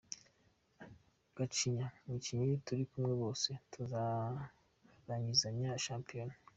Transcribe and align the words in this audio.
Gacinya: 1.37 1.87
Abakinnyi 2.05 2.55
turi 2.65 2.83
kumwe 2.91 3.13
bose 3.21 3.49
tuzarangizanya 3.71 5.69
shampiyona. 5.85 6.33